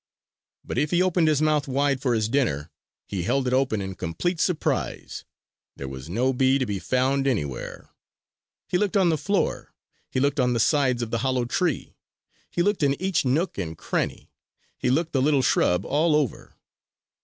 [0.65, 2.71] But if he opened his mouth wide for his dinner,
[3.07, 5.25] he held it open in complete surprise.
[5.75, 7.91] There was no bee to be found anywhere!
[8.67, 9.75] He looked on the floor.
[10.09, 11.93] He looked on the sides of the hollow tree.
[12.49, 14.31] He looked in each nook and cranny.
[14.75, 16.55] He looked the little shrub all over.